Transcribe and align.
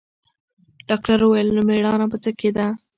ډاکتر 0.87 1.17
وويل 1.21 1.47
نو 1.55 1.61
مېړانه 1.67 2.05
په 2.11 2.17
څه 2.23 2.29
کښې 2.39 2.49
ده. 2.57 2.65